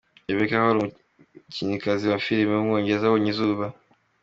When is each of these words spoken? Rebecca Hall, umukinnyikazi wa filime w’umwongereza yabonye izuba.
Rebecca 0.27 0.57
Hall, 0.63 0.79
umukinnyikazi 0.81 2.05
wa 2.07 2.21
filime 2.25 2.53
w’umwongereza 2.53 3.05
yabonye 3.05 3.29
izuba. 3.33 3.65